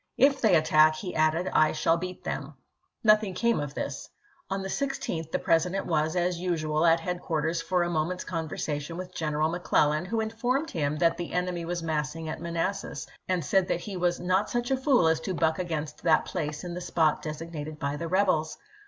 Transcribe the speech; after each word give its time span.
"If 0.27 0.41
they 0.41 0.55
attack," 0.55 0.95
he 0.95 1.13
added," 1.13 1.47
I 1.65 1.73
shall 1.73 1.95
beat 1.95 2.23
them." 2.23 2.55
Nothing 3.03 3.35
came 3.35 3.59
of 3.59 3.75
this. 3.75 4.09
iwci. 4.49 4.55
On 4.55 4.61
the 4.63 4.67
16th 4.67 5.29
the 5.29 5.37
President 5.37 5.85
was, 5.85 6.15
as 6.15 6.39
usual, 6.39 6.87
at 6.87 6.99
head 6.99 7.21
quarters 7.21 7.61
for 7.61 7.83
a 7.83 7.89
moment's 7.91 8.23
conversation 8.23 8.97
with 8.97 9.13
General 9.13 9.49
McClellan, 9.51 10.05
who 10.05 10.19
informed 10.19 10.71
him 10.71 10.97
that 10.97 11.17
the 11.17 11.33
enemy 11.33 11.65
was 11.65 11.83
massing 11.83 12.27
at 12.29 12.41
Manassas, 12.41 13.05
and 13.29 13.45
said 13.45 13.67
that 13.67 13.81
he 13.81 13.95
was 13.95 14.19
"not 14.19 14.49
such 14.49 14.71
a 14.71 14.75
fool 14.77 15.07
as 15.07 15.19
to 15.19 15.35
buck 15.35 15.59
against 15.59 16.01
that 16.01 16.25
place 16.25 16.63
in 16.63 16.73
the 16.73 16.81
spot 16.81 17.21
designated 17.21 17.77
by 17.77 17.95
the 17.95 18.07
rebels." 18.07 18.57